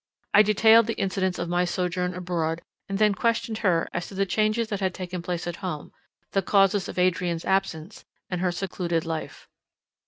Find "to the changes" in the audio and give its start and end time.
4.07-4.69